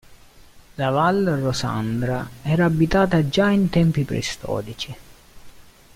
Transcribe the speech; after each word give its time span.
La 0.77 0.89
Val 0.89 1.25
Rosandra 1.43 2.27
era 2.41 2.65
abitata 2.65 3.29
già 3.29 3.51
in 3.51 3.69
tempi 3.69 4.03
preistorici. 4.03 4.95